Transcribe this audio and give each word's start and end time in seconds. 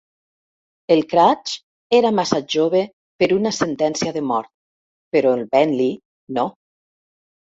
El 0.93 0.99
Craig 1.09 1.51
era 1.97 2.11
massa 2.19 2.39
jove 2.53 2.81
per 3.23 3.27
una 3.35 3.51
sentència 3.57 4.13
de 4.15 4.23
mort, 4.31 4.49
però 5.17 5.35
el 5.41 5.45
Bentley 5.53 5.93
no. 6.39 6.47